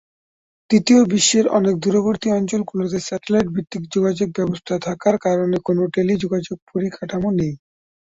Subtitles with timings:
[0.69, 7.53] তৃতীয় বিশ্বের অনেক দূরবর্তী অঞ্চলগুলোতে স্যাটেলাইট ভিত্তিক যোগাযোগ ব্যবস্থা থাকার কারণে কোন টেলিযোগাযোগ পরিকাঠামো নেই।